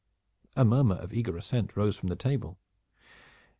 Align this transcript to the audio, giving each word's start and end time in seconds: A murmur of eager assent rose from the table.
A 0.55 0.65
murmur 0.65 0.95
of 0.95 1.13
eager 1.13 1.37
assent 1.37 1.77
rose 1.77 1.95
from 1.95 2.09
the 2.09 2.15
table. 2.15 2.57